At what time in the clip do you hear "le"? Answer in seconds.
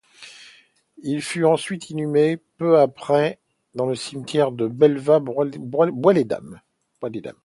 3.85-3.93